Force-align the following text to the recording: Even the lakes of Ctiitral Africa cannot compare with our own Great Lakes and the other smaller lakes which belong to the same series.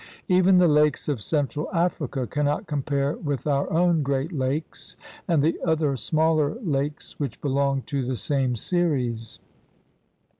Even 0.27 0.57
the 0.57 0.67
lakes 0.67 1.07
of 1.07 1.19
Ctiitral 1.19 1.67
Africa 1.75 2.25
cannot 2.25 2.65
compare 2.65 3.17
with 3.17 3.45
our 3.45 3.71
own 3.71 4.01
Great 4.01 4.31
Lakes 4.31 4.95
and 5.27 5.43
the 5.43 5.59
other 5.63 5.95
smaller 5.95 6.55
lakes 6.63 7.13
which 7.19 7.39
belong 7.39 7.83
to 7.83 8.03
the 8.03 8.15
same 8.17 8.55
series. 8.55 9.37